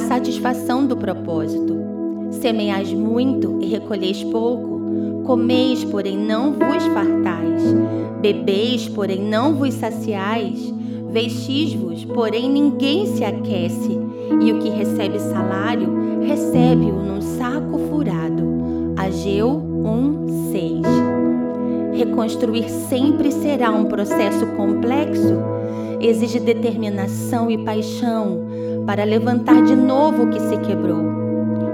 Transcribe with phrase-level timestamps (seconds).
[0.00, 1.76] a satisfação do propósito.
[2.30, 4.80] Semeais muito e recolheis pouco.
[5.24, 7.62] Comeis, porém não vos fartais.
[8.20, 10.72] Bebeis, porém não vos saciais.
[11.10, 13.98] Vestis-vos, porém ninguém se aquece.
[14.40, 18.42] E o que recebe salário, recebe-o num saco furado.
[18.96, 20.72] Ageu 1, 6.
[21.98, 25.34] Reconstruir sempre será um processo complexo.
[26.00, 28.48] Exige determinação e paixão
[28.90, 30.98] para levantar de novo o que se quebrou.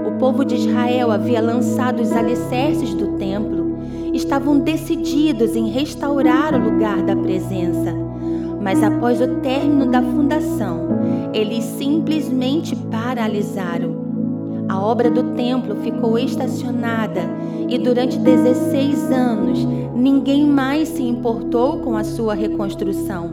[0.05, 3.75] O povo de Israel havia lançado os alicerces do templo,
[4.13, 7.91] estavam decididos em restaurar o lugar da presença.
[8.61, 10.89] Mas após o término da fundação,
[11.33, 13.97] eles simplesmente paralisaram.
[14.69, 17.21] A obra do templo ficou estacionada
[17.67, 19.65] e durante 16 anos
[19.95, 23.31] ninguém mais se importou com a sua reconstrução.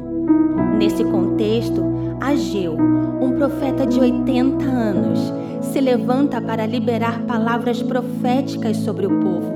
[0.78, 2.76] Nesse contexto, Ageu,
[3.20, 9.52] um profeta de 80 anos, se levanta para liberar palavras proféticas sobre o povo.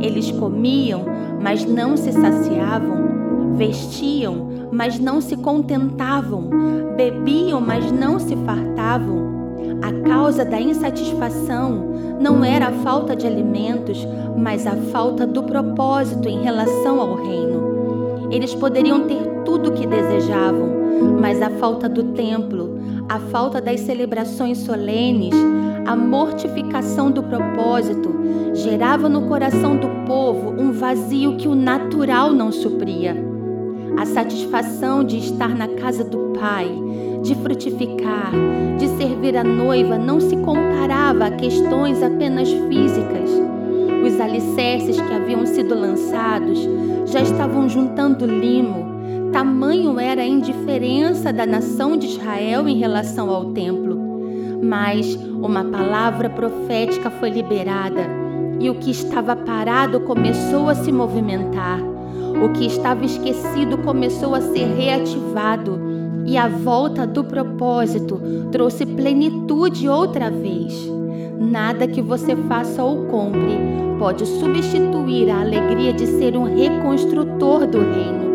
[0.00, 1.04] Eles comiam,
[1.40, 6.48] mas não se saciavam, vestiam, mas não se contentavam,
[6.96, 9.28] bebiam, mas não se fartavam.
[9.82, 11.84] A causa da insatisfação
[12.20, 18.28] não era a falta de alimentos, mas a falta do propósito em relação ao reino.
[18.30, 20.77] Eles poderiam ter tudo o que desejavam,
[21.20, 25.34] mas a falta do templo, a falta das celebrações solenes,
[25.86, 28.14] a mortificação do propósito
[28.54, 33.16] gerava no coração do povo um vazio que o natural não supria.
[33.96, 36.70] A satisfação de estar na casa do Pai,
[37.22, 38.32] de frutificar,
[38.78, 43.30] de servir a noiva não se comparava a questões apenas físicas.
[44.06, 46.58] Os alicerces que haviam sido lançados
[47.06, 48.97] já estavam juntando limo,
[49.32, 53.98] Tamanho era a indiferença da nação de Israel em relação ao templo.
[54.62, 58.06] Mas uma palavra profética foi liberada
[58.58, 61.78] e o que estava parado começou a se movimentar.
[62.42, 65.78] O que estava esquecido começou a ser reativado
[66.24, 70.90] e a volta do propósito trouxe plenitude outra vez.
[71.38, 73.58] Nada que você faça ou compre
[73.98, 78.27] pode substituir a alegria de ser um reconstrutor do reino.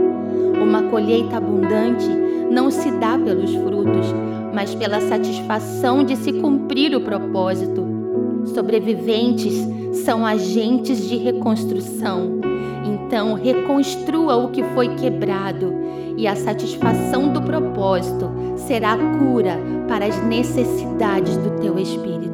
[0.94, 2.08] Colheita abundante
[2.52, 4.14] não se dá pelos frutos,
[4.54, 7.84] mas pela satisfação de se cumprir o propósito.
[8.54, 9.56] Sobreviventes
[10.06, 12.40] são agentes de reconstrução.
[12.86, 15.74] Então, reconstrua o que foi quebrado,
[16.16, 22.33] e a satisfação do propósito será a cura para as necessidades do teu espírito.